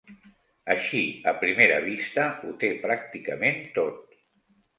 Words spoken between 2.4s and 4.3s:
ho té pràcticament tot.